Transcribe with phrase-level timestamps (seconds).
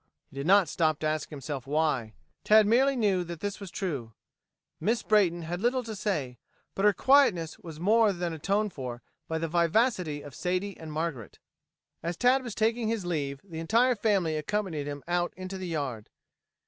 [0.31, 2.15] He did not stop to ask himself why.
[2.43, 4.13] Tad merely knew that this was true.
[4.79, 6.39] Miss Brayton had little to say,
[6.73, 11.37] but her quietness was more than atoned for by the vivacity of Sadie and Margaret.
[12.01, 16.09] As Tad was taking his leave the entire family accompanied him out into the yard.